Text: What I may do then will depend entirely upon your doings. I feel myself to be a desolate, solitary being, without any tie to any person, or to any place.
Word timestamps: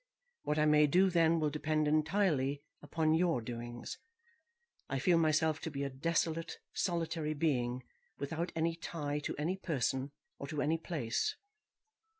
What 0.41 0.57
I 0.57 0.65
may 0.65 0.87
do 0.87 1.11
then 1.11 1.39
will 1.39 1.51
depend 1.51 1.87
entirely 1.87 2.63
upon 2.81 3.13
your 3.13 3.39
doings. 3.39 3.99
I 4.89 4.97
feel 4.97 5.19
myself 5.19 5.59
to 5.59 5.69
be 5.69 5.83
a 5.83 5.91
desolate, 5.91 6.57
solitary 6.73 7.35
being, 7.35 7.83
without 8.17 8.51
any 8.55 8.75
tie 8.75 9.19
to 9.19 9.37
any 9.37 9.57
person, 9.57 10.11
or 10.39 10.47
to 10.47 10.59
any 10.63 10.79
place. 10.79 11.35